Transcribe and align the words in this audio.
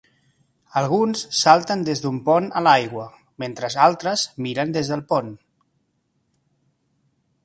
Alguns 0.79 1.19
salten 1.39 1.83
des 1.89 1.99
d'un 2.05 2.15
pont 2.29 2.47
a 2.61 2.63
l'aigua 2.67 3.05
mentre 3.43 3.69
altres 3.89 4.23
miren 4.47 4.73
des 4.79 4.89
del 4.93 5.05
pont. 5.13 5.29